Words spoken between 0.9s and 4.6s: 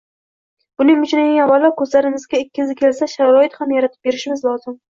uchun esa avvalo ko`zlarimizga kezi kelsa sharoit ham yaratib berishimiz